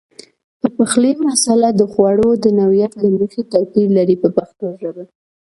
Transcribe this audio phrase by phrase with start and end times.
[0.61, 5.03] د پخلي مساله د خوړو د نوعیت له مخې توپیر لري په پښتو ژبه.